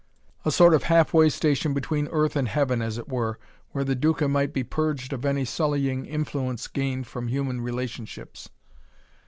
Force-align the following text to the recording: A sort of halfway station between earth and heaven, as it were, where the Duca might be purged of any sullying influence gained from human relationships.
A 0.43 0.49
sort 0.49 0.73
of 0.73 0.81
halfway 0.85 1.29
station 1.29 1.75
between 1.75 2.07
earth 2.11 2.35
and 2.35 2.47
heaven, 2.47 2.81
as 2.81 2.97
it 2.97 3.07
were, 3.07 3.37
where 3.69 3.83
the 3.83 3.93
Duca 3.93 4.27
might 4.27 4.51
be 4.51 4.63
purged 4.63 5.13
of 5.13 5.25
any 5.25 5.45
sullying 5.45 6.07
influence 6.07 6.67
gained 6.67 7.05
from 7.05 7.27
human 7.27 7.61
relationships. 7.61 8.49